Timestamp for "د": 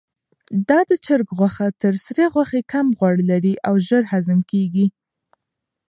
0.89-0.91